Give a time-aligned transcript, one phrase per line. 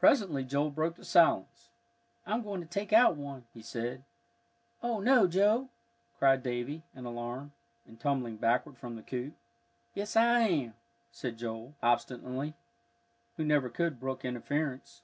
[0.00, 1.70] Presently Joel broke the silence.
[2.26, 4.04] "I'm going to take out one," he said.
[4.82, 5.70] "Oh, no, Joe!"
[6.18, 7.52] cried Davie, in alarm,
[7.86, 9.32] and tumbling backward from the coop.
[9.94, 10.74] "Yes, I am,"
[11.10, 12.52] said Joel, obstinately,
[13.38, 15.00] who never could brook interference.